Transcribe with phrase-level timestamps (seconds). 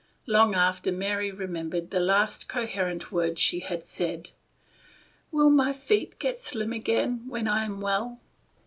[0.25, 4.31] Long after, Mary remembered the last coherent words she had said:"
[5.31, 8.19] Will my feet get slim again when I am well?"